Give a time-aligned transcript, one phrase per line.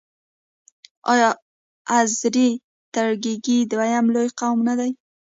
[1.11, 1.29] آیا
[1.97, 2.49] آذری
[2.93, 4.91] ترکګي دویم لوی قوم نه دی؟